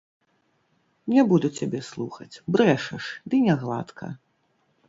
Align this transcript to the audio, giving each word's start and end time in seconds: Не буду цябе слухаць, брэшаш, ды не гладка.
Не 1.15 1.25
буду 1.33 1.47
цябе 1.59 1.79
слухаць, 1.89 2.41
брэшаш, 2.57 3.05
ды 3.29 3.45
не 3.49 3.53
гладка. 3.65 4.05